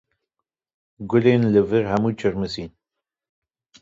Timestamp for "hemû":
1.91-2.09